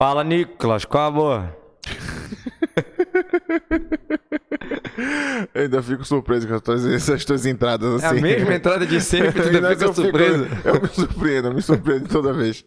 [0.00, 1.56] Fala, Nicolas, qual a boa?
[5.54, 8.20] Eu ainda fico surpreso com as tuas- essas tuas entradas É a assim.
[8.22, 10.46] mesma entrada de sempre, tu ainda Mas fica eu fico- surpreso.
[10.64, 12.64] eu me surpreendo, eu me surpreendo toda vez.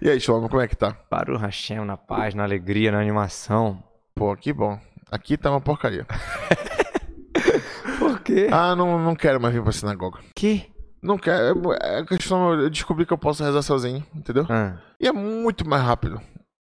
[0.00, 0.92] E aí, Shlomo, como é que tá?
[0.92, 3.82] Para o Hashem, na paz, na alegria, na animação.
[4.14, 4.78] Pô, que bom.
[5.10, 6.04] Aqui tá uma porcaria.
[7.98, 8.48] Por quê?
[8.50, 10.18] Ah, não, não quero mais vir pra sinagoga.
[10.34, 10.66] Que?
[11.02, 11.72] Não quero.
[11.82, 12.52] É é questão.
[12.54, 14.46] Eu descobri que eu posso rezar sozinho, entendeu?
[14.48, 16.20] Ah, E é muito mais rápido.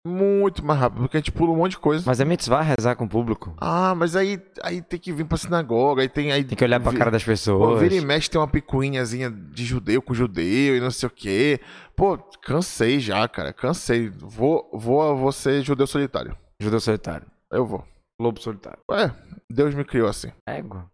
[0.07, 2.05] Muito mais rápido, porque a gente pula um monte de coisa.
[2.07, 3.55] mas é mitzvah rezar com o público.
[3.59, 6.31] Ah, mas aí, aí tem que vir pra sinagoga, aí tem.
[6.31, 7.81] Aí Tem que olhar pra vi- cara das Pô, pessoas.
[7.81, 11.59] vira e mexe tem uma picuinhazinha de judeu com judeu e não sei o quê.
[11.97, 13.51] Pô, cansei já, cara.
[13.55, 14.11] Cansei.
[14.11, 16.37] Vou, vou, vou ser judeu solitário.
[16.61, 17.27] Judeu solitário.
[17.51, 17.83] Eu vou.
[18.21, 18.79] Lobo solitário.
[18.93, 19.11] É,
[19.51, 20.31] Deus me criou assim.
[20.47, 20.85] Égua.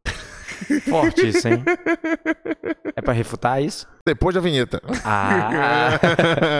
[0.88, 1.62] Forte isso, hein?
[2.96, 3.86] É pra refutar isso?
[4.06, 4.80] Depois da vinheta.
[5.04, 5.98] Ah,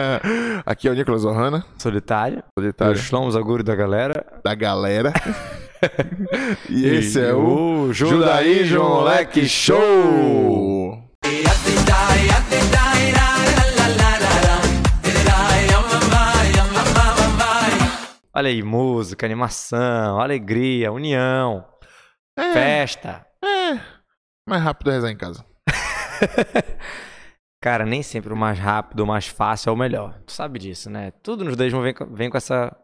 [0.65, 2.43] Aqui é o Nicolas Ohana, solitário.
[2.57, 4.25] O solitário Shlomo Zaguri da galera.
[4.43, 5.13] da galera.
[6.69, 11.01] e esse é o Judaísmo Moleque Show!
[18.33, 21.65] Olha aí, música, animação, alegria, união,
[22.37, 23.25] É, festa.
[23.43, 23.79] É.
[24.47, 25.45] Mais rápido é rezar em casa.
[27.61, 30.19] Cara, nem sempre o mais rápido, o mais fácil é o melhor.
[30.25, 31.11] Tu sabe disso, né?
[31.11, 32.75] Tudo nos judaísmo vem, com- vem com essa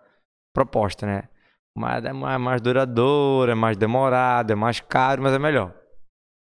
[0.54, 1.30] proposta, né?
[1.76, 5.74] Mas é mais, mais duradouro, é mais demorado, é mais caro, mas é melhor.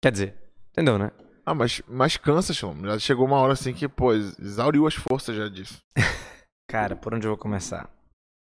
[0.02, 0.38] Quer dizer,
[0.72, 1.12] entendeu, né?
[1.46, 2.86] Ah, mas, mas cansa, Shlomo.
[2.86, 5.82] Já chegou uma hora assim que, pô, exauriu as forças já disso.
[6.70, 7.90] Cara, por onde eu vou começar?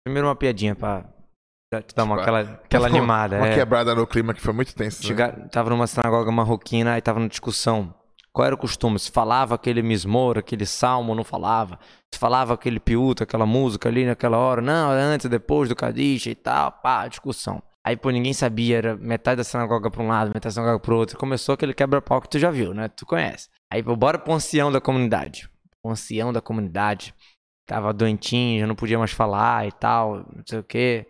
[0.05, 1.05] Primeiro uma piadinha pra
[1.79, 3.37] te dar uma, Tipo, aquela, aquela Uma- animada.
[3.37, 3.55] Uma é.
[3.55, 5.01] quebrada no clima que foi muito tenso.
[5.01, 5.07] né?
[5.07, 7.93] Chegar, tava numa sinagoga marroquina e tava na discussão.
[8.33, 8.97] Qual era o costume?
[8.99, 11.77] Se falava aquele mismor, aquele salmo, não falava.
[12.13, 14.61] Se falava aquele piuto, aquela música ali naquela hora.
[14.61, 16.71] Não, é antes, depois do Kadisha e tal.
[16.71, 17.61] Pá, discussão.
[17.85, 18.77] Aí, pô, ninguém sabia.
[18.77, 21.17] Era metade da sinagoga pra um lado, metade da sinagoga pro outro.
[21.17, 22.87] Começou aquele quebra-pau que tu já viu, né?
[22.89, 23.49] Tu conhece.
[23.71, 25.49] Aí, pô, bora pro ancião da comunidade.
[25.83, 27.13] O ancião da comunidade
[27.67, 31.07] tava doentinho, já não podia mais falar e tal, não sei o quê.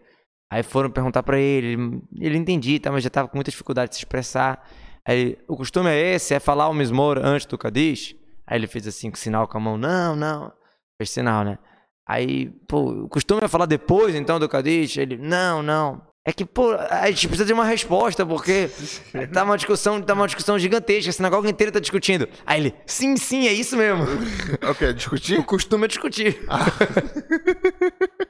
[0.51, 3.95] Aí foram perguntar pra ele, ele, entendia, tá, mas já tava com muita dificuldade de
[3.95, 4.67] se expressar.
[5.07, 8.15] Aí, o costume é esse, é falar o mismor antes do Kadish?
[8.45, 10.51] Aí ele fez assim, com sinal com a mão, não, não.
[10.99, 11.57] Fez sinal, né?
[12.05, 14.97] Aí, pô, o costume é falar depois, então, do Kadish?
[14.97, 16.01] Ele, não, não.
[16.27, 18.69] É que, pô, a gente precisa de uma resposta, porque
[19.33, 22.27] tá uma discussão, tá uma discussão gigantesca, a sinagoga inteira tá discutindo.
[22.45, 24.03] Aí ele, sim, sim, é isso mesmo.
[24.69, 25.43] Ok, O discutir?
[25.45, 26.39] costume é discutir.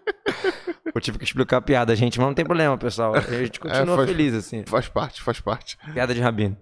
[0.94, 3.14] Eu tive que explicar a piada, gente, mas não tem problema, pessoal.
[3.16, 4.64] A gente continua faz- feliz, assim.
[4.66, 5.78] Faz parte, faz parte.
[5.94, 6.58] Piada de rabino.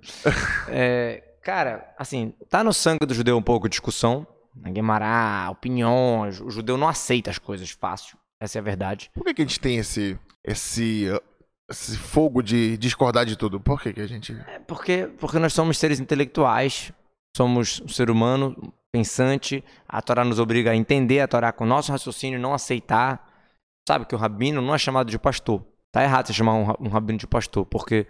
[0.68, 4.28] É, cara, assim, tá no sangue do judeu um pouco discussão.
[4.56, 6.40] né, Guemará, opiniões.
[6.42, 8.18] O judeu não aceita as coisas fácil.
[8.42, 9.10] Essa é a verdade.
[9.14, 11.06] Por que, que a gente tem esse, esse,
[11.70, 13.60] esse fogo de discordar de tudo?
[13.60, 14.34] Por que, que a gente.
[14.48, 16.92] É porque, porque nós somos seres intelectuais.
[17.36, 19.64] Somos um ser humano pensante.
[19.88, 23.29] A Torá nos obriga a entender a Torá com o nosso raciocínio não aceitar.
[23.90, 25.66] Sabe que o rabino não é chamado de pastor.
[25.92, 28.06] Tá errado você chamar um, um rabino de pastor, porque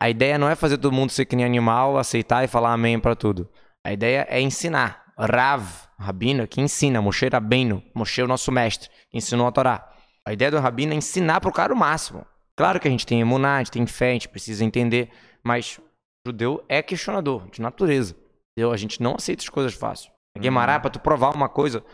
[0.00, 2.98] a ideia não é fazer todo mundo ser que nem animal, aceitar e falar amém
[2.98, 3.48] pra tudo.
[3.86, 5.04] A ideia é ensinar.
[5.16, 5.64] Rav,
[5.96, 7.00] rabino, que ensina.
[7.00, 9.92] Moshe Rabbeinu, Moshe é o nosso mestre, que ensinou a Torá.
[10.26, 12.26] A ideia do rabino é ensinar pro cara o máximo.
[12.56, 15.08] Claro que a gente tem emuná, a gente tem fé, a gente precisa entender,
[15.40, 15.78] mas
[16.26, 18.16] o judeu é questionador, de natureza.
[18.50, 18.72] Entendeu?
[18.72, 20.10] A gente não aceita as coisas fácil.
[20.36, 21.84] Guemará, pra tu provar uma coisa.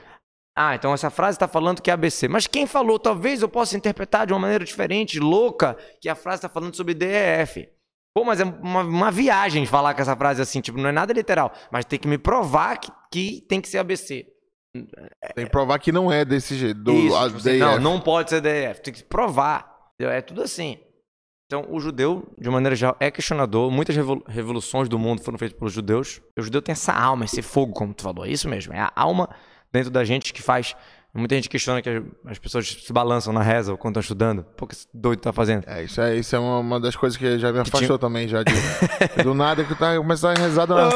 [0.58, 2.28] Ah, então essa frase tá falando que é ABC.
[2.28, 2.98] Mas quem falou?
[2.98, 6.94] Talvez eu possa interpretar de uma maneira diferente, louca, que a frase tá falando sobre
[6.94, 7.68] DEF.
[8.16, 11.12] Pô, mas é uma, uma viagem falar com essa frase assim, tipo, não é nada
[11.12, 11.52] literal.
[11.70, 14.26] Mas tem que me provar que, que tem que ser ABC.
[15.34, 16.80] Tem que provar que não é desse jeito.
[16.82, 18.80] Do, Isso, tipo assim, não, não pode ser DF.
[18.80, 19.70] Tem que provar.
[20.00, 20.78] É tudo assim.
[21.46, 23.70] Então, o judeu, de maneira geral, é questionador.
[23.70, 26.20] Muitas revolu- revoluções do mundo foram feitas pelos judeus.
[26.38, 28.24] O judeu tem essa alma, esse fogo, como tu falou.
[28.24, 28.72] É isso mesmo.
[28.72, 29.28] É a alma
[29.76, 30.74] dentro da gente que faz.
[31.14, 34.44] Muita gente questiona que as- as pessoas se balançam na reza quando estão estudando.
[34.54, 35.64] Pô, que esse doido tá fazendo?
[35.66, 38.28] É, isso é, isso é uma, uma das coisas que já me afastou tinha- também,
[38.28, 38.42] já.
[38.42, 38.52] De,
[39.24, 40.66] do nada que tá começando a rezar.
[40.66, 40.94] do nada.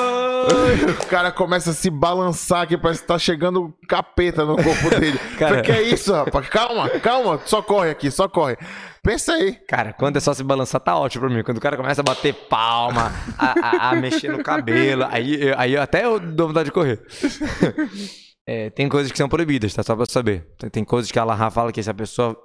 [1.03, 5.19] o cara começa a se balançar aqui, parece que tá chegando capeta no corpo dele.
[5.38, 6.47] Cara- Falei, que é isso, rapaz?
[6.50, 8.59] Calma, calma, só corre aqui, só corre.
[9.03, 9.53] Pensa aí.
[9.67, 11.43] Cara, quando é só se balançar, tá ótimo pra mim.
[11.43, 13.55] Quando o cara começa a bater palma, a,
[13.88, 17.00] a- a mexer no cabelo, aí, aí até eu dou vontade de correr.
[18.52, 19.81] É, tem coisas que são proibidas, tá?
[19.81, 20.44] Só pra saber.
[20.58, 22.37] Tem, tem coisas que a Lahá fala que se a pessoa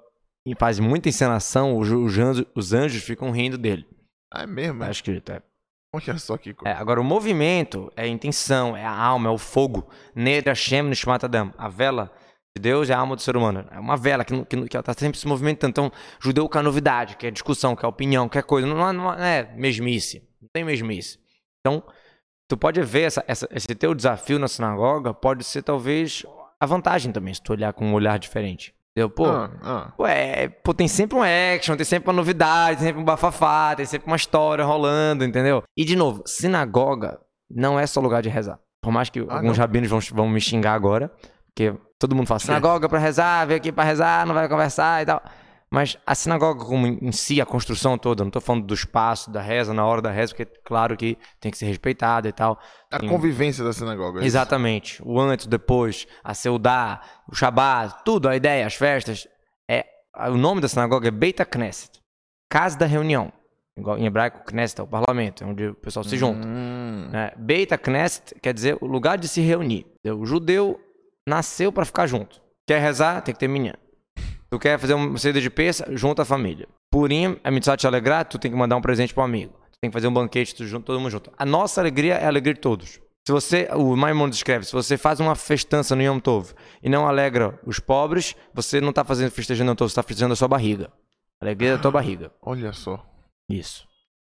[0.60, 3.88] faz muita encenação, os, os anjos, os anjos ficam rindo dele.
[4.32, 4.82] Ah, é mesmo?
[4.82, 4.92] Tá é?
[4.92, 5.42] escrito, é.
[5.92, 6.78] Olha só que É, coisa.
[6.78, 9.90] agora, o movimento é a intenção, é a alma, é o fogo.
[10.14, 11.52] Neder Hashem Nishmat Adam.
[11.58, 12.12] A vela
[12.56, 13.66] de Deus é a alma do ser humano.
[13.72, 15.72] É uma vela que, que, que ela está sempre se movimentando.
[15.72, 15.92] Então,
[16.22, 18.68] judeu quer novidade, quer discussão, quer opinião, quer coisa.
[18.68, 20.22] Não, não é mesmice.
[20.40, 21.18] Não tem mesmice.
[21.62, 21.82] Então,
[22.48, 26.24] tu pode ver essa, essa, esse teu desafio na sinagoga pode ser talvez
[26.60, 28.74] a vantagem também, se tu olhar com um olhar diferente.
[28.92, 29.10] Entendeu?
[29.10, 29.92] Pô, Ah, ah.
[29.98, 33.76] pô, é, pô, tem sempre um action, tem sempre uma novidade, tem sempre um bafafá,
[33.76, 35.64] tem sempre uma história rolando, entendeu?
[35.76, 37.20] E de novo, sinagoga
[37.50, 38.58] não é só lugar de rezar.
[38.82, 39.64] Por mais que Ah, alguns não.
[39.64, 41.12] rabinos vão, vão me xingar agora,
[41.48, 42.40] porque todo mundo fala
[42.80, 45.22] sinagoga pra rezar, veio aqui pra rezar, não vai conversar e tal.
[45.76, 49.42] Mas a sinagoga como em si, a construção toda, não tô falando do espaço, da
[49.42, 52.58] reza, na hora da reza, porque claro que tem que ser respeitado e tal.
[52.90, 54.22] A Tem- convivência da sinagoga.
[54.22, 54.26] é.
[54.26, 55.04] Exatamente.
[55.04, 59.28] O antes, o depois, a Seudá, o Shabat, tudo, a ideia, as festas.
[59.70, 59.86] É,
[60.30, 62.00] o nome da sinagoga é Beit HaKnesset.
[62.50, 63.34] Casa da reunião.
[63.78, 66.48] Igual em hebraico, Knesset é o parlamento, é onde o pessoal se junta.
[66.48, 67.10] Hum.
[67.12, 67.34] Né?
[67.36, 69.86] Beit HaKnesset quer dizer o lugar de se reunir.
[70.06, 70.80] O judeu
[71.28, 72.42] nasceu para ficar junto.
[72.66, 73.78] Quer rezar, tem que ter minha.
[74.56, 76.66] Tu quer fazer uma ceia de peça, junta a família.
[76.90, 79.52] Purim, é mitzvah te alegrar, tu tem que mandar um presente pro amigo.
[79.70, 81.30] Tu tem que fazer um banquete, tu junto, todo mundo junto.
[81.38, 83.02] A nossa alegria é a alegria de todos.
[83.28, 87.06] Se você, o Maimonides escreve, se você faz uma festança no Yom Tov e não
[87.06, 90.48] alegra os pobres, você não tá fazendo festejando Yom Tov, você tá festejando a sua
[90.48, 90.90] barriga.
[91.42, 92.32] A alegria da tua barriga.
[92.42, 93.06] Olha só.
[93.50, 93.86] Isso.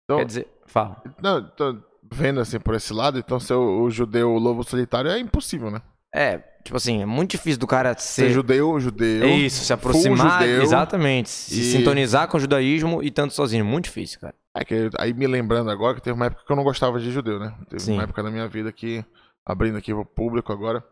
[0.04, 1.02] Então, Quer dizer, fala.
[1.22, 1.78] não, tô
[2.12, 5.80] vendo assim por esse lado, então ser o, o judeu lobo solitário é impossível, né?
[6.14, 9.22] É, tipo assim, é muito difícil do cara Ser ser judeu, judeu.
[9.24, 10.62] É isso, se aproximar, judeu.
[10.62, 14.34] exatamente, se e- sintonizar com o judaísmo e tanto sozinho, muito difícil, cara.
[14.56, 17.10] É que aí me lembrando agora que teve uma época que eu não gostava de
[17.12, 17.54] judeu, né?
[17.68, 17.92] Teve Sim.
[17.94, 19.04] uma época na minha vida que,
[19.46, 20.82] abrindo aqui pro público agora,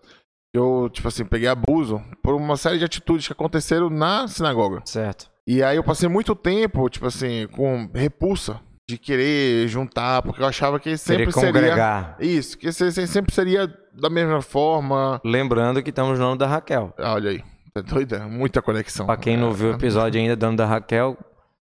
[0.54, 4.80] eu, tipo assim, peguei abuso por uma série de atitudes que aconteceram na sinagoga.
[4.84, 5.28] Certo.
[5.46, 10.46] E aí eu passei muito tempo, tipo assim, com repulsa de querer juntar, porque eu
[10.46, 12.17] achava que sempre seria.
[12.19, 15.20] Isso, que se- se- sempre seria da mesma forma.
[15.25, 16.94] Lembrando que estamos no nome da Raquel.
[16.99, 17.44] Ah, Olha aí,
[17.75, 18.26] tá doida?
[18.26, 19.05] Muita conexão.
[19.05, 21.17] Pra quem não viu o É, episódio ainda, dando da Raquel,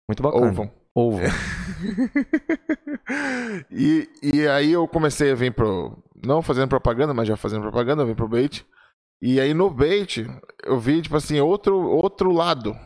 [0.09, 0.47] muito bacana.
[0.47, 0.71] Ouvam.
[0.95, 1.21] Ovo.
[3.71, 6.03] e, e aí eu comecei a vir pro.
[6.25, 8.65] Não fazendo propaganda, mas já fazendo propaganda, eu vim pro bait.
[9.21, 10.27] E aí no bait,
[10.65, 12.77] eu vi, tipo assim, outro, outro lado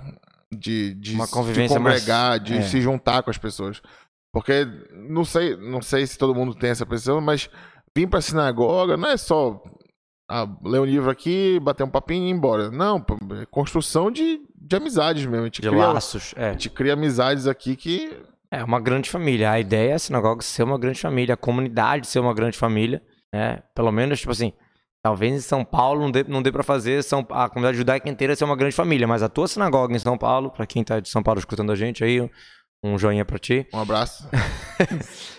[0.52, 2.62] de, de, Uma de convivência mais- congregar, de é.
[2.62, 3.80] se juntar com as pessoas.
[4.36, 7.48] Porque não sei, não sei se todo mundo tem essa percepção, mas
[7.96, 9.62] vir pra sinagoga não é só
[10.30, 12.70] ah, ler um livro aqui, bater um papinho e ir embora.
[12.70, 13.02] Não,
[13.40, 15.40] é construção de, de amizades mesmo.
[15.40, 16.34] A gente, De cria, laços.
[16.36, 16.52] a É.
[16.52, 18.14] gente cria amizades aqui que
[18.50, 19.52] é uma grande família.
[19.52, 23.00] A ideia é a sinagoga ser uma grande família, a comunidade ser uma grande família.
[23.32, 23.62] Né?
[23.74, 24.52] Pelo menos, tipo assim,
[25.02, 28.36] talvez em São Paulo não dê, não dê pra fazer São, a comunidade judaica inteira
[28.36, 31.08] ser uma grande família, mas a tua sinagoga em São Paulo, pra quem tá de
[31.08, 32.28] São Paulo escutando a gente aí,
[32.82, 33.66] um joinha pra ti.
[33.72, 34.28] Um abraço.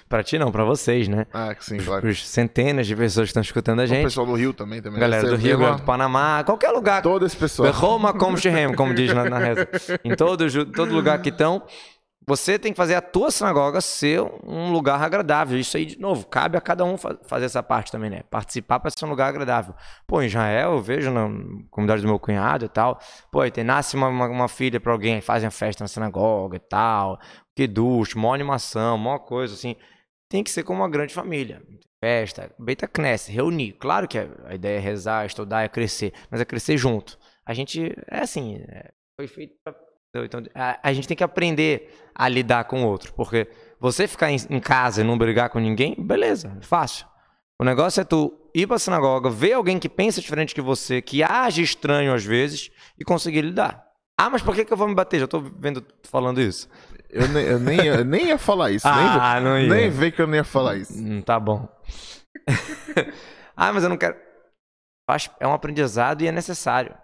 [0.09, 1.27] Pra ti não, pra vocês, né?
[1.33, 2.07] Ah, que sim, claro.
[2.07, 4.03] Os centenas de pessoas que estão escutando a O gente.
[4.05, 4.81] pessoal do Rio também.
[4.81, 7.01] também Galera do Rio, do Panamá, qualquer lugar.
[7.01, 7.73] Todo esse pessoal.
[7.73, 9.67] Roma como Shehem, como diz na, na reza.
[10.05, 11.61] Em todo, todo lugar que estão,
[12.27, 15.57] você tem que fazer a tua sinagoga ser um lugar agradável.
[15.57, 18.23] Isso aí, de novo, cabe a cada um fa- fazer essa parte também, né?
[18.29, 19.73] Participar para ser um lugar agradável.
[20.05, 21.27] Pô, em Israel, eu vejo na
[21.71, 22.99] comunidade do meu cunhado e tal.
[23.31, 26.57] Pô, aí tem, nasce uma, uma, uma filha para alguém, fazem a festa na sinagoga
[26.57, 27.17] e tal.
[27.55, 29.75] Que ducho, mó animação, mó coisa assim.
[30.29, 31.61] Tem que ser como uma grande família.
[32.03, 33.71] Festa, Beta Knesset, reunir.
[33.73, 37.17] Claro que a ideia é rezar, estudar, é crescer, mas é crescer junto.
[37.45, 39.55] A gente, é assim, é, foi feito
[40.21, 43.13] pra então, a, a gente tem que aprender a lidar com o outro.
[43.13, 43.47] Porque
[43.79, 47.05] você ficar em, em casa e não brigar com ninguém, beleza, fácil.
[47.59, 51.23] O negócio é tu ir pra sinagoga, ver alguém que pensa diferente que você, que
[51.23, 52.69] age estranho às vezes,
[52.99, 53.85] e conseguir lidar.
[54.19, 55.19] Ah, mas por que, que eu vou me bater?
[55.19, 56.67] Já tô vendo falando isso.
[57.09, 58.85] Eu, nem, eu, nem, eu nem ia falar isso.
[58.89, 59.67] Ah, nem, não ia.
[59.67, 60.93] nem vê que eu nem ia falar isso.
[60.93, 61.67] Hum, tá bom.
[63.55, 64.15] ah, mas eu não quero.
[65.39, 66.95] É um aprendizado e é necessário.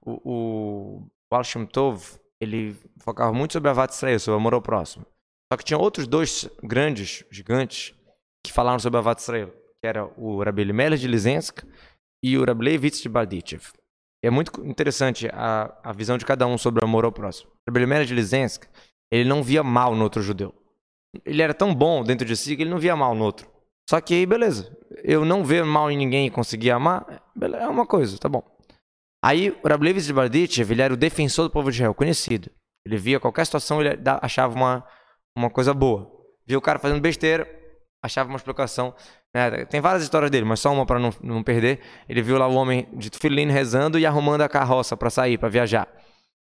[0.00, 4.62] O, o Shem Tov, ele focava muito sobre a Vat Israel, sobre o amor ao
[4.62, 5.04] próximo.
[5.52, 7.94] Só que tinha outros dois grandes, gigantes,
[8.44, 9.48] que falaram sobre a Vat Israel,
[9.80, 11.64] que era o Rabbi Elimelech de Lizensk
[12.22, 13.62] e o Rabbi Levitz de Bardichev.
[14.22, 17.50] É muito interessante a, a visão de cada um sobre o amor ao próximo.
[17.68, 18.64] Rabbi Elimelech de Lizensk,
[19.10, 20.54] ele não via mal no outro judeu.
[21.24, 23.48] Ele era tão bom dentro de si que ele não via mal no outro.
[23.88, 24.76] Só que aí, beleza.
[25.02, 28.42] Eu não ver mal em ninguém e conseguir amar, é uma coisa, tá bom.
[29.22, 32.50] Aí, Levi de Bardichev, ele era o defensor do povo de Israel, conhecido.
[32.86, 34.84] Ele via qualquer situação, ele achava uma,
[35.36, 36.10] uma coisa boa.
[36.46, 37.48] Via o cara fazendo besteira,
[38.02, 38.94] achava uma explicação.
[39.34, 39.64] né?
[39.66, 41.80] Tem várias histórias dele, mas só uma para não, não perder.
[42.08, 45.48] Ele viu lá o homem de Tufilin rezando e arrumando a carroça para sair, para
[45.48, 45.88] viajar.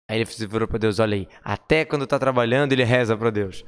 [0.10, 3.64] Aí ele virou para Deus, olha aí, até quando tá trabalhando ele reza para Deus.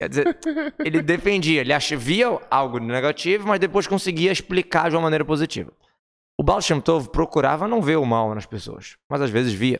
[0.00, 0.38] Quer dizer,
[0.84, 5.72] ele defendia, ele via algo negativo, mas depois conseguia explicar de uma maneira positiva.
[6.40, 9.78] O Baal Shem Tov procurava não ver o mal nas pessoas, mas às vezes via.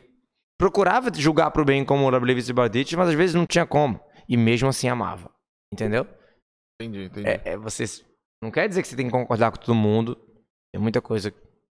[0.59, 3.99] Procurava julgar pro bem como o Rablevis e Bardit, mas às vezes não tinha como.
[4.29, 5.31] E mesmo assim amava.
[5.73, 6.05] Entendeu?
[6.79, 7.27] Entendi, entendi.
[7.27, 7.85] É, é você
[8.43, 10.15] não quer dizer que você tem que concordar com todo mundo.
[10.71, 11.33] Tem muita coisa.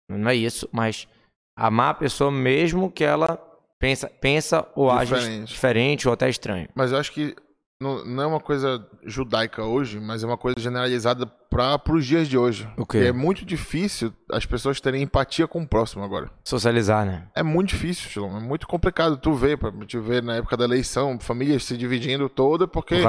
[0.10, 1.06] Não é isso, mas
[1.60, 3.36] amar a pessoa mesmo que ela
[3.82, 5.50] pensa, pensa ou age Diferente.
[5.50, 6.70] diferente ou até estranho.
[6.74, 7.36] Mas eu acho que
[7.80, 12.28] não, não é uma coisa judaica hoje, mas é uma coisa generalizada para os dias
[12.28, 12.68] de hoje.
[12.76, 12.98] O quê?
[12.98, 16.32] E é muito difícil as pessoas terem empatia com o próximo agora.
[16.44, 17.28] Socializar, né?
[17.36, 18.26] É muito difícil.
[18.26, 19.18] É muito complicado.
[19.18, 23.02] Tu ver, pra te ver na época da eleição, famílias se dividindo toda porque Por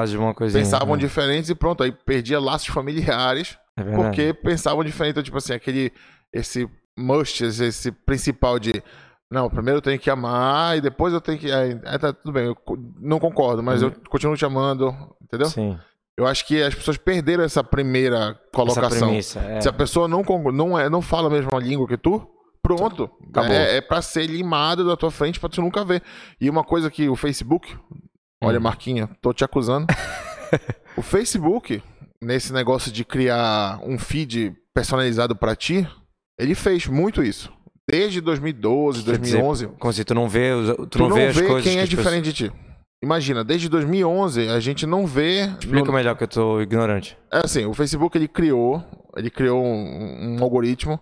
[0.53, 1.01] pensavam né?
[1.01, 1.83] diferentes e pronto.
[1.83, 5.13] Aí perdia laços familiares É porque pensavam diferente.
[5.13, 5.93] Então, tipo assim, aquele.
[6.31, 8.83] Esse must, esse principal de.
[9.31, 11.51] Não, primeiro eu tenho que amar e depois eu tenho que.
[11.53, 12.57] Aí, aí tá tudo bem, eu
[13.01, 13.89] não concordo, mas Uhum.
[13.89, 15.49] eu continuo te amando, entendeu?
[15.49, 15.79] Sim.
[16.17, 19.09] Eu acho que as pessoas perderam essa primeira Essa colocação.
[19.09, 19.39] premissa.
[19.41, 19.61] É.
[19.61, 22.27] Se a pessoa não, não, é, não fala a mesma língua que tu,
[22.63, 23.09] pronto.
[23.31, 23.53] Acabou.
[23.53, 26.03] É, é pra ser limado da tua frente pra tu nunca ver.
[26.41, 27.77] E uma coisa que o Facebook,
[28.43, 28.63] olha, Hum.
[28.63, 29.87] Marquinha, tô te acusando.
[30.97, 31.81] o Facebook,
[32.21, 35.87] nesse negócio de criar um feed personalizado pra ti,
[36.37, 37.53] ele fez muito isso.
[37.91, 39.67] Desde 2012, Quer dizer, 2011.
[39.79, 41.89] Como se tu não vê, tu, tu não vê as coisas quem que é as
[41.89, 42.53] pessoas- diferente de ti.
[43.03, 45.43] Imagina, desde 2011 a gente não vê.
[45.61, 47.17] Explica no- melhor que eu tô ignorante.
[47.33, 48.85] é assim, o Facebook ele criou,
[49.17, 51.01] ele criou um, um algoritmo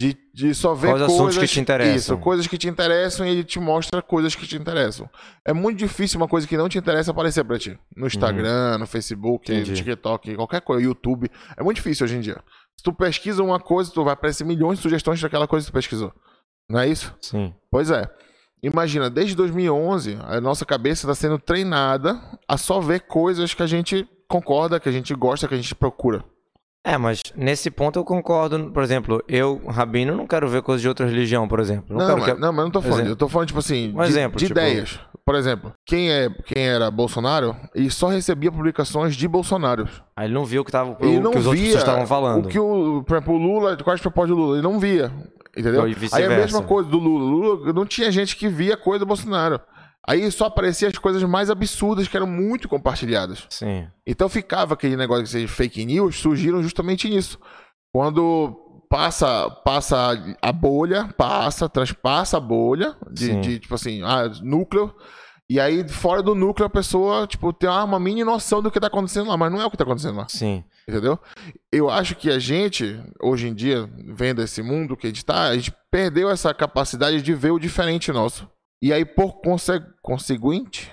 [0.00, 1.96] de, de só ver Quais coisas assuntos que te interessam.
[1.96, 5.08] Isso, coisas que te interessam e ele te mostra coisas que te interessam.
[5.46, 7.78] É muito difícil uma coisa que não te interessa aparecer pra ti.
[7.96, 9.58] No Instagram, no Facebook, Uhum.
[9.58, 9.70] Entendi.
[9.72, 11.28] no TikTok, qualquer coisa, YouTube.
[11.56, 12.38] É muito difícil hoje em dia.
[12.78, 15.74] Se tu pesquisa uma coisa, tu vai aparecer milhões de sugestões daquela coisa que tu
[15.74, 16.12] pesquisou.
[16.70, 17.12] Não é isso?
[17.20, 17.52] Sim.
[17.70, 18.08] Pois é.
[18.62, 23.66] Imagina, desde 2011, a nossa cabeça está sendo treinada a só ver coisas que a
[23.66, 26.24] gente concorda, que a gente gosta, que a gente procura.
[26.84, 28.70] É, mas nesse ponto eu concordo.
[28.70, 31.96] Por exemplo, eu, Rabino, não quero ver coisas de outra religião, por exemplo.
[31.96, 32.40] Não, Não, mas, que...
[32.40, 32.94] não, mas não tô falando.
[33.00, 33.12] Exemplo.
[33.12, 34.98] Eu tô falando, tipo assim, Um de, exemplo, de tipo- ideias.
[35.24, 39.86] Por exemplo, quem, é, quem era Bolsonaro, ele só recebia publicações de Bolsonaro.
[40.16, 41.82] Aí ele não viu o que, tava, o Ele não que os outros via pessoas
[41.82, 42.46] estavam falando.
[42.46, 45.12] o que o, por exemplo, o Lula, quais propostas do Lula, ele não via.
[45.54, 45.82] Entendeu?
[45.82, 46.34] E Aí a vice-versa.
[46.36, 47.24] mesma coisa do Lula.
[47.56, 49.60] Lula não tinha gente que via coisa do Bolsonaro.
[50.06, 53.46] Aí só aparecia as coisas mais absurdas que eram muito compartilhadas.
[53.50, 53.86] Sim.
[54.06, 57.38] Então ficava aquele negócio de fake news, surgiram justamente nisso.
[57.92, 64.94] Quando passa passa a bolha, passa, transpassa a bolha de, de, tipo assim, ah, núcleo,
[65.50, 68.80] e aí fora do núcleo a pessoa, tipo, tem uma, uma mini noção do que
[68.80, 70.62] tá acontecendo lá, mas não é o que tá acontecendo lá, Sim.
[70.86, 71.18] entendeu?
[71.72, 75.48] Eu acho que a gente, hoje em dia, vendo esse mundo que a gente tá,
[75.48, 78.48] a gente perdeu essa capacidade de ver o diferente nosso.
[78.82, 80.90] E aí, por conse conseguinte,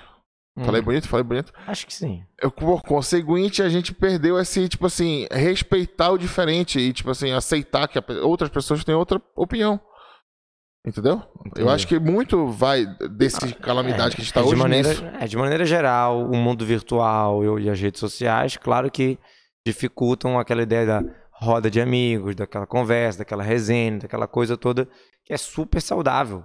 [0.63, 2.23] falei Hum, bonito, falei bonito, Acho que sim.
[2.41, 7.31] eu, por conseguinte, a gente perdeu esse, tipo assim, respeitar o diferente e, tipo assim,
[7.31, 9.79] aceitar que outras pessoas têm outra opinião.
[10.87, 11.15] Entendeu?
[11.15, 11.69] Eu Entendi.
[11.69, 15.03] acho que muito vai desse calamidade que a gente tá É, hoje maneira, nisso.
[15.05, 19.17] é, de maneira geral, o mundo virtual e e as redes sociais, claro que
[19.65, 24.87] dificultam aquela ideia da roda de amigos, daquela conversa, daquela resenha, daquela coisa toda
[25.23, 26.43] que é super saudável,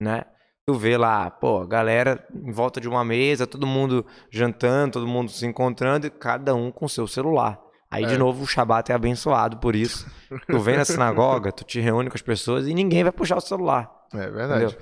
[0.00, 0.22] né?
[0.68, 5.30] Tu vê lá, pô, galera em volta de uma mesa, todo mundo jantando, todo mundo
[5.30, 7.58] se encontrando e cada um com seu celular.
[7.90, 8.18] Aí, de É.
[8.18, 10.06] novo, o Shabat é abençoado por isso.
[10.46, 13.40] Tu vem na sinagoga, tu te reúne com as pessoas e ninguém vai puxar o
[13.40, 13.90] celular.
[14.12, 14.64] É verdade.
[14.66, 14.78] Entendeu?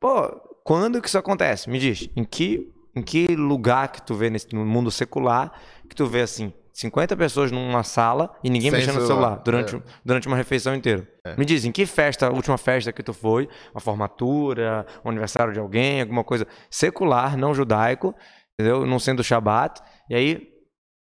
[0.00, 0.28] Pô,
[0.64, 1.70] quando que isso acontece?
[1.70, 5.52] Me diz, em que, em que lugar que tu vê nesse, no mundo secular
[5.88, 9.42] que tu vê assim, 50 pessoas numa sala e ninguém Sem mexendo no celular, celular
[9.44, 9.82] durante, é.
[10.02, 11.06] durante uma refeição inteira?
[11.26, 11.36] É.
[11.36, 15.52] Me diz, em que festa, a última festa que tu foi, uma formatura, um aniversário
[15.52, 18.14] de alguém, alguma coisa secular, não judaico,
[18.58, 18.86] entendeu?
[18.86, 20.48] Não sendo Shabat, e aí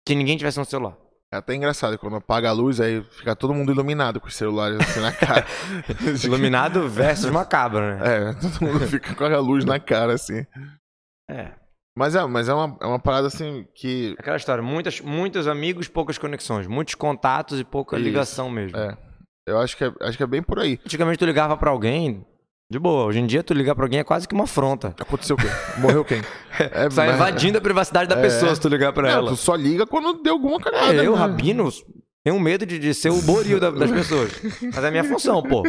[0.05, 0.97] que ninguém tivesse no celular.
[1.31, 4.79] É até engraçado, quando apaga a luz, aí fica todo mundo iluminado com os celulares
[4.81, 5.45] assim na cara.
[6.25, 7.99] Iluminado versus macabro, né?
[8.03, 10.45] É, todo mundo fica com a luz na cara, assim.
[11.29, 11.58] É.
[11.99, 14.15] Mas é, mas é, uma, é uma parada assim que.
[14.17, 18.77] Aquela história, muitas, muitos amigos, poucas conexões, muitos contatos e pouca Isso, ligação mesmo.
[18.77, 18.97] É.
[19.45, 20.79] Eu acho que é, acho que é bem por aí.
[20.85, 22.25] Antigamente tu ligava pra alguém,
[22.71, 23.03] de boa.
[23.05, 24.95] Hoje em dia tu ligar pra alguém é quase que uma afronta.
[24.97, 25.47] Aconteceu o quê?
[25.77, 26.21] Morreu quem?
[26.57, 28.21] É, Sai mas- invadindo a privacidade da É.
[28.21, 29.27] pessoa se tu ligar pra Não, ela.
[29.31, 30.93] tu só liga quando deu alguma cagada.
[30.93, 31.17] É, eu, né?
[31.19, 31.69] Rabino,
[32.23, 34.31] tenho medo de, de ser o boril da- das pessoas.
[34.61, 35.63] Mas é minha função, pô.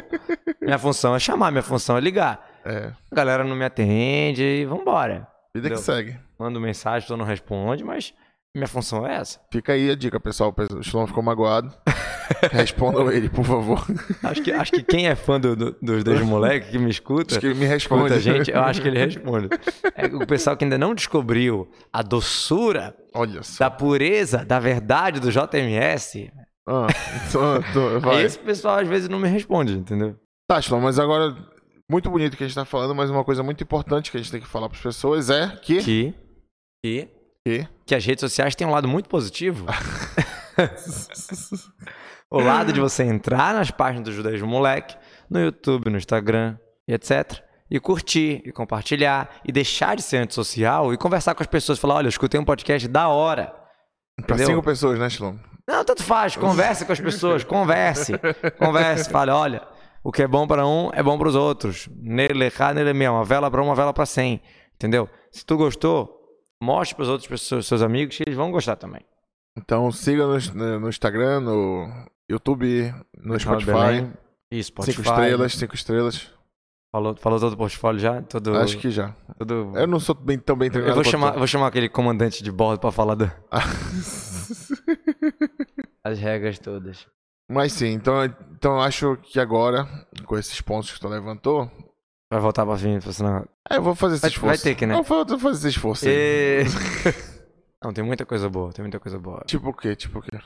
[0.62, 2.44] Minha função é chamar, minha função é ligar.
[2.64, 5.26] É, A galera não me atende e vambora.
[5.54, 6.18] Vida que segue.
[6.38, 8.12] Mando mensagem, tu não responde, mas
[8.54, 9.40] minha função é essa.
[9.52, 10.54] Fica aí a dica, pessoal.
[10.56, 11.72] O Stallone ficou magoado.
[12.52, 13.84] Respondam ele, por favor.
[14.22, 17.32] Acho que, acho que quem é fã do- do- dos dois moleques que me escuta,
[17.34, 18.00] Acho que ele me responde.
[18.02, 19.48] muita gente, eu acho que ele responde.
[19.96, 22.94] É o pessoal que ainda não descobriu a doçura
[23.58, 26.30] da pureza, da verdade do JMS,
[26.68, 26.86] Ah,
[27.28, 28.22] então, então, vai.
[28.22, 30.14] Esse pessoal às vezes não me responde, entendeu?
[30.48, 31.34] Tá, Shilon, mas agora,
[31.90, 34.30] muito bonito que a gente tá falando, mas uma coisa muito importante que a gente
[34.30, 35.82] tem que falar pras pessoas é que.
[35.82, 36.14] Que.
[36.84, 37.08] Que.
[37.44, 37.68] que...
[37.84, 39.66] Que as redes sociais têm um lado muito positivo.
[42.30, 44.96] o lado de você entrar nas páginas do Judaísmo Moleque,
[45.28, 46.56] no YouTube, no Instagram
[46.86, 47.42] e etc.
[47.68, 51.78] E curtir, e compartilhar, e deixar de ser antissocial e conversar com as pessoas.
[51.78, 53.52] Falar, olha, eu escutei um podcast da hora.
[54.26, 54.46] Pra Entendeu?
[54.46, 55.36] cinco pessoas, né, Shilon?
[55.68, 56.36] Não, tanto faz.
[56.36, 57.44] Converse com as pessoas.
[57.44, 58.12] Converse.
[58.58, 59.08] Converse.
[59.08, 59.62] Fale, olha,
[60.02, 61.88] o que é bom para um é bom para os outros.
[61.96, 63.16] Nele nele mesmo.
[63.16, 64.40] Uma vela para uma vela para cem.
[64.74, 65.08] Entendeu?
[65.30, 66.18] Se tu gostou,
[66.62, 69.02] mostre para as outras pessoas, seus amigos, que eles vão gostar também.
[69.58, 74.10] Então siga no, no Instagram, no YouTube, no Spotify.
[74.50, 74.96] E Spotify.
[74.96, 76.40] Cinco estrelas, cinco estrelas.
[76.92, 78.20] Falou, falou todo o portfólio já?
[78.22, 79.14] Todo, Acho que já.
[79.38, 79.72] todo...
[79.76, 82.50] Eu não sou bem, tão bem treinado Eu vou chamar, vou chamar aquele comandante de
[82.50, 83.32] bordo para falar da-
[86.02, 87.06] as regras todas.
[87.50, 89.86] Mas sim, então, então eu acho que agora,
[90.24, 91.70] com esses pontos que tu levantou,
[92.32, 93.44] Vai voltar pra vir, senão...
[93.68, 94.46] é, eu vou fazer esse Vai- esforço.
[94.46, 94.94] vai ter que, né?
[94.94, 96.14] Eu vou, fazer esse esforço aí.
[96.14, 96.64] E...
[97.82, 99.42] Não, tem muita coisa boa, tem muita coisa boa.
[99.46, 99.96] Tipo o quê?
[99.96, 100.38] Tipo o quê?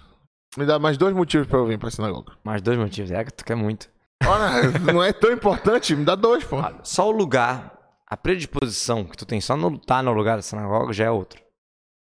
[0.56, 2.32] Me dá mais dois motivos pra eu vir pra sinagoga.
[2.42, 3.10] Mais dois motivos.
[3.10, 3.90] É que tu quer muito.
[4.26, 6.56] Olha, não é tão importante, me dá dois, pô.
[6.56, 7.76] Olha, Só o lugar,
[8.08, 11.42] a predisposição que tu tem só no estar no lugar da sinagoga já é outro.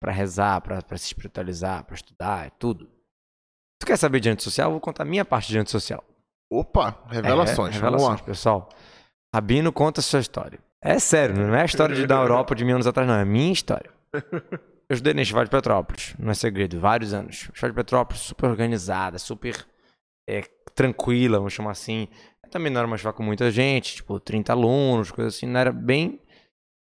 [0.00, 2.88] Pra rezar, pra, pra se espiritualizar, pra estudar, é tudo.
[3.80, 4.68] Tu quer saber de antissocial?
[4.68, 6.02] Eu vou contar a minha parte de antissocial.
[6.50, 7.76] Opa, revelações.
[7.76, 8.26] É, Vamos revelações, lá.
[8.26, 8.68] pessoal.
[9.34, 10.58] Rabino conta a sua história.
[10.82, 13.16] É sério, não é a história de da Europa de mil anos atrás, não.
[13.16, 13.90] É a minha história.
[14.88, 17.48] Eu estudei na Estival de Petrópolis, não é segredo, vários anos.
[17.52, 19.66] Estival de Petrópolis super organizada, super
[20.28, 20.42] é,
[20.76, 22.06] tranquila, vamos chamar assim.
[22.52, 25.46] Também não era uma escola com muita gente, tipo 30 alunos, coisa assim.
[25.46, 26.20] Não era bem...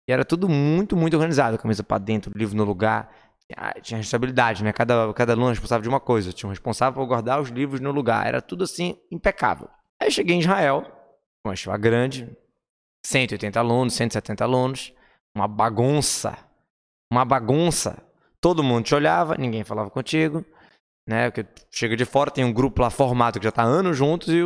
[0.08, 1.58] E era tudo muito, muito organizado.
[1.58, 3.12] Camisa pra dentro, livro no lugar.
[3.56, 4.74] Ah, Tinha responsabilidade, né?
[4.74, 6.34] Cada, cada aluno era responsável de uma coisa.
[6.34, 8.26] Tinha um responsável por guardar os livros no lugar.
[8.26, 9.70] Era tudo assim, impecável.
[10.02, 10.86] Aí cheguei em Israel,
[11.46, 12.30] uma escola grande,
[13.06, 14.94] 180 alunos, 170 alunos,
[15.36, 16.38] uma bagunça,
[17.12, 18.02] uma bagunça.
[18.42, 20.44] Todo mundo te olhava, ninguém falava contigo,
[21.08, 21.30] né?
[21.30, 24.42] Porque chega de fora, tem um grupo lá formado que já tá anos juntos e.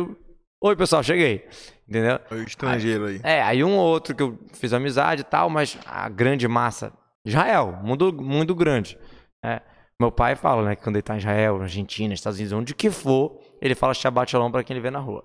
[0.62, 1.48] Oi, pessoal, cheguei.
[1.88, 2.20] Entendeu?
[2.30, 3.20] O estrangeiro aí.
[3.24, 6.92] É, aí um ou outro que eu fiz amizade e tal, mas a grande massa.
[7.26, 8.98] Israel, mundo, mundo grande.
[9.44, 9.60] né?
[10.00, 12.90] Meu pai fala, né, que quando ele tá em Israel, Argentina, Estados Unidos, onde que
[12.90, 15.22] for, ele fala Shabbat Shalom pra quem ele vê na rua.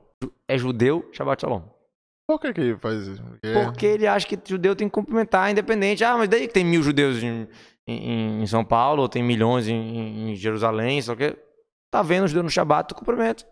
[0.50, 1.62] É judeu, Shabbat Shalom.
[2.28, 3.24] Por que que ele faz isso?
[3.24, 3.54] Porque...
[3.54, 6.04] Porque ele acha que judeu tem que cumprimentar independente.
[6.04, 7.48] Ah, mas daí que tem mil judeus em,
[7.88, 11.38] em, em São Paulo, ou tem milhões em, em Jerusalém, só que
[11.94, 13.46] tá vendo os judeus no Shabbat, tu cumprimenta.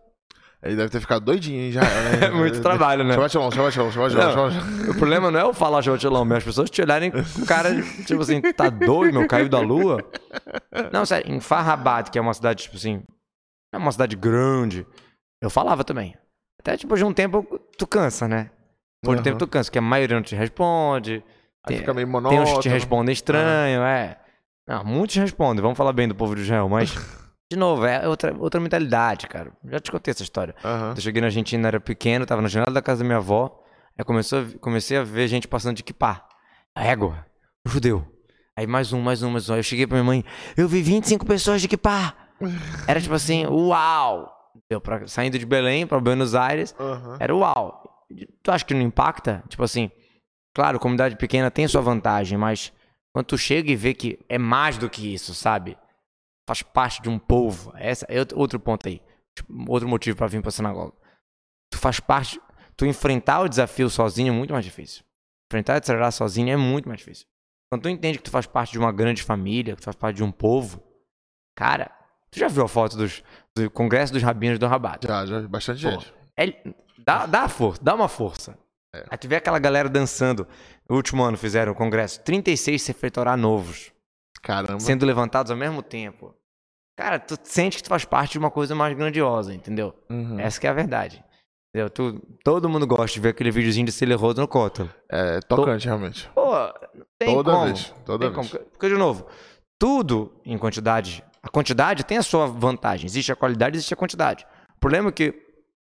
[0.64, 1.82] Ele deve ter ficado doidinho já.
[1.82, 1.88] Né?
[2.28, 3.14] É muito trabalho, né?
[3.14, 3.72] Shabbat shalom, Não.
[3.72, 4.90] shabbat shalom.
[4.90, 7.70] O problema não é eu falar Shabbat Shalom, mas as pessoas te olharem com cara,
[8.06, 9.98] tipo assim, tá doido, meu, caiu da lua.
[10.92, 13.04] Não, sério, em Farrabat, que é uma cidade, tipo assim,
[13.74, 14.86] é uma cidade grande,
[15.42, 16.16] eu falava também.
[16.60, 18.50] Até, tipo, de um tempo tu cansa, né?
[19.04, 19.24] Por um Aham.
[19.24, 21.16] tempo tu cansa, porque a maioria não te responde.
[21.66, 22.42] Aí Tem, fica meio tem monótono.
[22.42, 24.18] uns que te respondem estranho, é.
[24.66, 26.94] Não, muitos respondem, vamos falar bem do povo de Israel, mas,
[27.54, 29.52] de novo, é outra, outra mentalidade, cara.
[29.66, 30.56] Já te contei essa história.
[30.64, 30.94] Aham.
[30.96, 33.60] Eu cheguei na Argentina, era pequeno, tava na janela da casa da minha avó.
[33.98, 36.26] Aí começou, comecei a ver gente passando de kippah.
[36.76, 37.26] Égua,
[37.66, 38.06] um judeu.
[38.58, 39.54] Aí mais um, mais um, mais um.
[39.54, 40.26] Aí eu cheguei pra minha mãe,
[40.58, 42.16] eu vi 25 pessoas de kippah.
[42.88, 44.32] Era tipo assim, uau.
[44.70, 47.18] Deu pra, saindo de Belém pra Buenos Aires, Aham.
[47.20, 47.84] era uau.
[48.44, 49.44] Tu acha que não impacta?
[49.50, 49.90] Tipo assim,
[50.54, 52.72] claro, comunidade pequena tem sua vantagem, mas
[53.12, 55.76] quando tu chega e vê que é mais do que isso, sabe?
[56.48, 57.72] Faz parte de um povo.
[57.76, 59.02] Essa é outro- ponto aí.
[59.68, 60.94] Outro motivo pra vir pra sinagoga.
[61.72, 62.40] Tu faz parte.
[62.76, 65.04] Tu enfrentar o desafio sozinho é muito mais difícil.
[65.52, 67.26] Enfrentar e acelerar sozinho é muito mais difícil.
[67.72, 70.18] Quando tu entende que tu faz parte de uma grande família, que tu faz parte
[70.18, 70.84] de um povo,
[71.56, 71.92] cara,
[72.32, 73.24] tu já viu a foto dos,
[73.56, 75.08] do Congresso dos Rabinos do Rabat?
[75.08, 76.14] Já, já, bastante Pô, gente.
[76.38, 78.58] é- dá, dá força, dá uma força.
[78.96, 79.06] É.
[79.10, 80.48] Aí tu vê aquela galera dançando.
[80.90, 82.22] No último ano fizeram o congresso.
[82.22, 83.92] 36 Sefer novos,
[84.44, 84.80] Caramba.
[84.80, 86.36] sendo levantados ao mesmo tempo.
[86.98, 89.96] Cara, tu sente que tu faz parte de uma coisa mais grandiosa, entendeu?
[90.12, 90.40] Uhum.
[90.40, 91.24] Essa que é a verdade.
[91.76, 91.90] Entendeu?
[91.90, 94.94] Tu, todo mundo gosta de ver aquele videozinho de Cília Rodo no cótelo.
[95.10, 96.30] É tocante, realmente.
[96.36, 96.52] Pô,
[97.18, 97.66] tem Toda como.
[97.66, 98.52] vez, toda Tem vez.
[98.52, 98.66] como.
[98.66, 99.26] Porque, de novo,
[99.80, 101.24] tudo em quantidade.
[101.42, 103.08] A quantidade tem a sua vantagem.
[103.08, 104.46] Existe a qualidade, existe a quantidade.
[104.76, 105.34] O problema é que,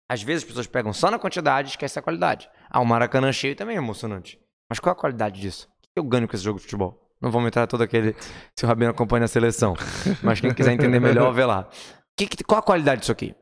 [0.09, 2.48] às vezes, as pessoas pegam só na quantidade e esquecem a qualidade.
[2.70, 4.38] Ah, o Maracanã cheio também é emocionante.
[4.70, 5.66] Mas qual é a qualidade disso?
[5.66, 7.03] O que eu ganho com esse jogo de futebol?
[7.24, 8.14] Não vamos entrar todo aquele.
[8.54, 9.74] Se o Rabino acompanha a seleção.
[10.22, 11.66] Mas quem quiser entender melhor, vê lá.
[12.16, 13.34] Que que- qual a qualidade disso aqui?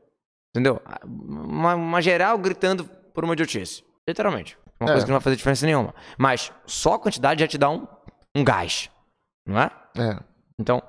[0.55, 0.81] Entendeu?
[1.05, 3.83] Uma, uma geral gritando por uma idiotice.
[4.07, 4.57] Literalmente.
[4.79, 4.93] Uma É.
[4.93, 5.93] coisa que não vai fazer diferença nenhuma.
[6.17, 7.85] Mas só a quantidade já te dá um,
[8.33, 8.89] um gás.
[9.45, 9.69] Não é?
[9.97, 10.17] É.
[10.57, 10.81] Então,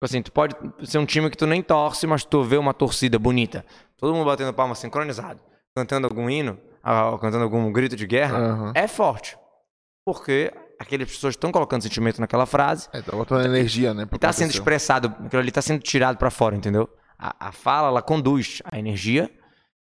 [0.00, 3.18] assim, tu pode ser um time que tu nem torce, mas tu vê uma torcida
[3.18, 3.64] bonita.
[3.96, 5.40] Todo mundo batendo palma sincronizado,
[5.76, 8.72] cantando algum hino, ah, cantando algum grito de guerra, Aham.
[8.76, 9.36] é forte.
[10.06, 14.08] Porque aquelas pessoas estão colocando sentimento naquela frase É, tá botando energia, né?
[14.12, 16.88] e tá sendo expressado, aquilo ali tá sendo tirado pra fora, entendeu?
[17.18, 19.30] A, a fala, ela conduz a energia,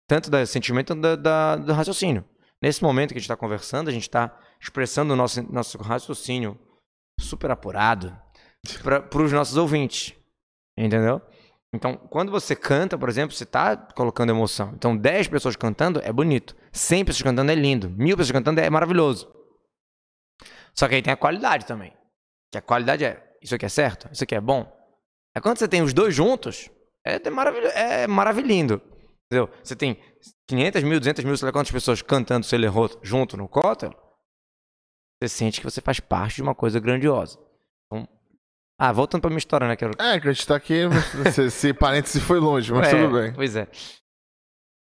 [0.07, 2.23] tanto do sentimento quanto da, da- do raciocínio.
[2.61, 6.57] Nesse momento que a gente tá conversando, a gente tá expressando o nosso, nosso raciocínio
[7.19, 8.15] super apurado
[8.81, 10.13] para os nossos ouvintes,
[10.77, 11.21] entendeu?
[11.73, 14.71] Então, quando você canta, por exemplo, você tá colocando emoção.
[14.73, 16.55] Então, 10 pessoas cantando é bonito.
[16.71, 17.89] 100 pessoas cantando é lindo.
[17.89, 19.29] Mil pessoas cantando é maravilhoso.
[20.77, 21.93] Só que aí tem a qualidade também.
[22.51, 24.09] Que a qualidade é, isso aqui é certo?
[24.11, 24.71] Isso aqui é bom?
[25.35, 26.69] É quando você tem os dois juntos,
[27.05, 28.81] é, de maravilho, é maravilhindo.
[29.25, 29.49] Entendeu?
[29.63, 29.99] Você tem
[30.47, 33.91] 500 mil, 200 mil, sei lá quantas pessoas cantando se ele errou junto no cótel,
[35.21, 37.39] você sente que você faz parte de uma coisa grandiosa.
[37.87, 38.07] Então,
[38.79, 39.75] ah, voltando pra minha história, né?
[39.75, 39.91] Que eu...
[39.97, 40.81] É, que a gente tá aqui,
[41.25, 43.33] esse, esse parêntese foi longe, mas É, tudo bem.
[43.33, 43.67] Pois é.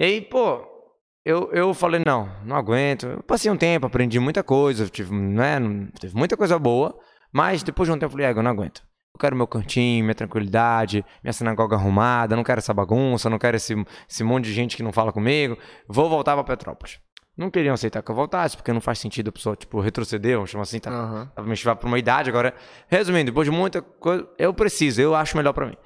[0.00, 0.79] E aí, pô,
[1.24, 3.06] eu, eu falei, não, não aguento.
[3.06, 5.58] Eu passei um tempo, aprendi muita coisa, tive, né,
[6.00, 6.98] teve muita coisa boa,
[7.32, 8.82] mas depois de um tempo eu falei, é, eu não aguento.
[9.14, 13.56] Eu quero meu cantinho, minha tranquilidade, minha sinagoga arrumada, não quero essa bagunça, não quero
[13.56, 13.74] esse,
[14.08, 15.58] esse monte de gente que não fala comigo.
[15.88, 16.98] Vou voltar pra Petrópolis.
[17.36, 20.50] Não queriam aceitar que eu voltasse, porque não faz sentido a pessoa, tipo, retroceder, vamos
[20.50, 20.90] chamar assim, tá.
[21.34, 22.54] Tava me chamando pra uma idade agora.
[22.88, 25.76] Resumindo, depois de muita coisa, eu preciso, eu acho melhor pra mim.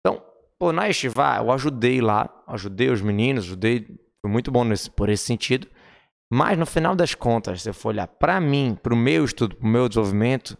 [0.00, 0.22] Então,
[0.58, 3.86] pô, na Estivá, eu ajudei lá, ajudei os meninos, ajudei,
[4.26, 5.68] foi muito bom nesse, por esse sentido.
[6.32, 9.66] Mas no final das contas, se eu for olhar pra mim, pro meu estudo, pro
[9.68, 10.58] meu desenvolvimento,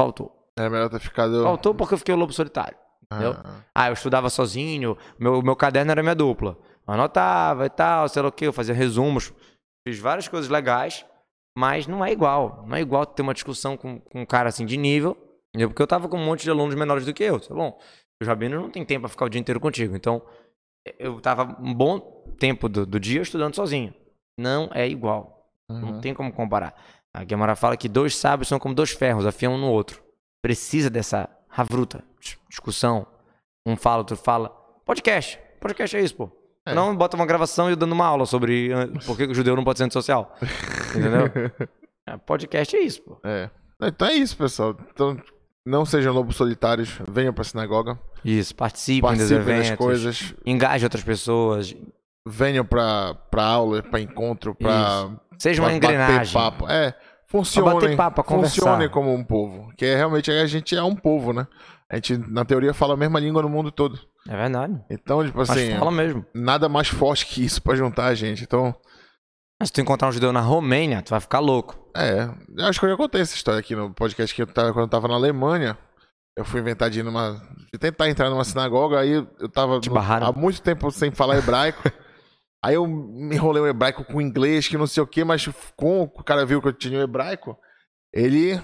[0.00, 0.32] faltou.
[0.56, 1.42] É melhor ter ficado.
[1.42, 2.76] Faltou porque eu fiquei o lobo solitário.
[3.10, 3.32] entendeu?
[3.44, 6.56] Ah, Ah, eu estudava sozinho, meu, meu caderno era minha dupla.
[6.86, 9.32] Eu anotava e tal, sei lá o que, eu fazia resumos,
[9.86, 11.04] fiz várias coisas legais,
[11.56, 12.64] mas não é igual.
[12.68, 15.16] Não é igual ter uma discussão com, com um cara assim de nível,
[15.52, 17.76] porque eu tava com um monte de alunos menores do que eu, tá bom?
[18.22, 20.22] O Jabino não tem tempo pra ficar o dia inteiro contigo, então
[20.98, 21.98] eu tava um bom
[22.38, 23.94] tempo do, do dia estudando sozinho.
[24.38, 25.50] Não é igual.
[25.68, 26.00] Não uhum.
[26.00, 26.74] tem como comparar.
[27.12, 30.02] A Guimarães fala que dois sábios são como dois ferros, afiam um no outro.
[30.42, 33.06] Precisa dessa ravruta, dis- discussão.
[33.66, 34.50] Um fala, outro fala.
[34.84, 35.38] Podcast.
[35.60, 36.30] Podcast é isso, pô.
[36.64, 36.74] É.
[36.74, 38.70] Não bota uma gravação e eu dando uma aula sobre
[39.04, 40.34] por que que o judeu não pode ser antissocial.
[40.94, 41.50] Entendeu?
[42.06, 43.20] É, podcast é isso, pô.
[43.24, 43.50] É.
[43.82, 44.76] Então é isso, pessoal.
[44.92, 45.20] Então,
[45.68, 49.68] não sejam lobos solitários, venham pra sinagoga, Isso, participem, participem eventos.
[49.70, 51.74] das coisas, Engaje outras pessoas.
[52.26, 56.32] venham pra, pra aula, pra encontro, pra, Seja uma pra engrenagem.
[56.32, 56.68] papo.
[56.68, 56.94] É,
[57.26, 59.70] funcionem, papo, funcionem como um povo.
[59.76, 61.46] Que é, realmente a gente é um povo, né?
[61.90, 63.98] A gente, na teoria, fala a mesma língua no mundo todo.
[64.28, 64.78] É verdade.
[64.90, 66.22] Então, tipo Mas assim, fala mesmo.
[66.34, 68.42] nada mais forte que isso pra juntar a gente.
[68.42, 68.74] Então,
[69.60, 71.76] Mas se tu encontrar um judeu na Romênia, tu vai ficar louco.
[71.96, 72.28] é.
[72.56, 74.84] eu Acho que eu já contei essa história aqui no podcast que eu tava, quando
[74.84, 75.76] eu tava na Alemanha.
[76.36, 77.42] Eu fui inventar de ir numa.
[77.72, 81.82] de tentar entrar numa sinagoga, aí eu tava no- há muito tempo sem falar hebraico.
[82.64, 86.02] aí eu me enrolei o hebraico com inglês, que não sei o que, mas com
[86.02, 87.58] o cara viu que eu tinha o hebraico,
[88.14, 88.56] ele,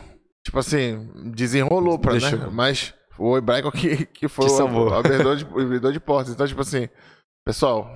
[0.44, 2.20] tipo assim, desenrolou pra, né?
[2.20, 2.50] Deixou.
[2.52, 4.90] Mas o hebraico que, que foi o, salvou.
[4.90, 6.32] o abridor de, o abridor de portas.
[6.32, 6.88] Então, tipo assim,
[7.44, 7.90] pessoal,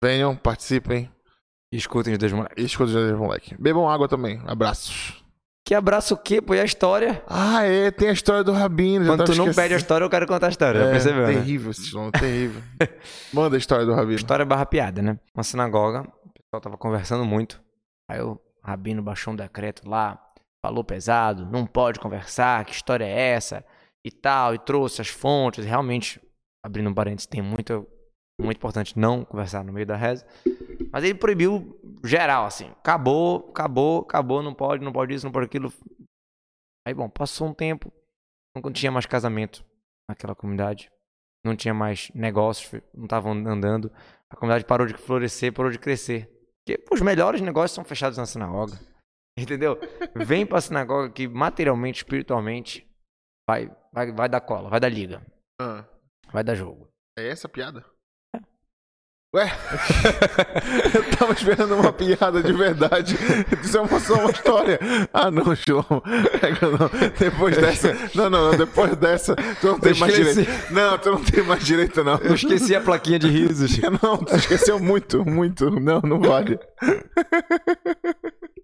[0.00, 1.10] venham, participem
[1.72, 2.62] E escutem os dois moleques.
[2.62, 3.56] e escutem o Jardim Moleque.
[3.58, 4.40] Bebam água também.
[4.46, 5.22] Abraços.
[5.66, 6.54] Que abraço o quê, pô?
[6.54, 7.22] E a história?
[7.26, 9.04] Ah, é, tem a história do Rabino.
[9.04, 9.54] Quando tava tu não esquecendo.
[9.56, 10.80] pede a história, eu quero contar a história.
[10.80, 11.34] já É, percebeu, né?
[11.34, 12.62] terrível esse nome, terrível.
[13.34, 14.16] Manda a história do Rabino.
[14.16, 15.18] História barra piada, né?
[15.34, 17.60] Uma sinagoga, o pessoal tava conversando muito.
[18.10, 20.18] Aí o rabino baixou um decreto lá,
[20.64, 23.62] falou pesado, não pode conversar, que história é essa?
[24.02, 25.66] E tal, e trouxe as fontes.
[25.66, 26.18] E realmente,
[26.64, 27.86] abrindo um parênteses, tem muito,
[28.40, 30.26] muito importante não conversar no meio da reza.
[30.92, 32.70] Mas ele proibiu geral, assim.
[32.70, 35.72] Acabou, acabou, acabou, não pode, não pode isso, não pode aquilo.
[36.86, 37.92] Aí, bom, passou um tempo,
[38.56, 39.64] não tinha mais casamento
[40.08, 40.90] naquela comunidade.
[41.44, 43.92] Não tinha mais negócios, não estavam andando.
[44.30, 46.28] A comunidade parou de florescer, parou de crescer.
[46.66, 48.78] Porque os melhores negócios são fechados na sinagoga.
[49.38, 49.78] Entendeu?
[50.16, 52.84] Vem pra sinagoga que materialmente, espiritualmente,
[53.48, 55.24] vai, vai, vai dar cola, vai dar liga,
[55.60, 55.84] Ah,
[56.32, 56.88] vai dar jogo.
[57.16, 57.84] é essa a piada?
[59.34, 59.52] Ué?
[60.94, 63.14] eu tava esperando uma piada de verdade.
[63.62, 64.80] Isso é uma, só uma história.
[65.12, 66.02] Ah, não, João.
[66.40, 67.10] É, não.
[67.18, 67.94] Depois dessa.
[68.14, 68.58] Não, não, não.
[68.58, 70.50] Depois dessa, tu não tem mais direito.
[70.70, 72.16] Não, tu não tem mais direito, não.
[72.16, 73.78] Eu esqueci a plaquinha de risos.
[74.02, 75.70] Não, tu esqueceu muito, muito.
[75.78, 76.58] Não, não vale.